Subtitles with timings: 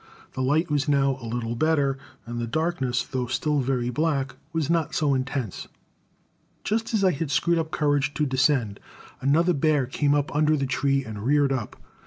[0.33, 1.95] The light was now a little better,
[2.25, 5.67] and the darkness, though still very black, was not so intense.
[6.63, 8.79] Just as I had screwed up courage to descend,
[9.21, 11.75] another bear came up under the tree and reared up.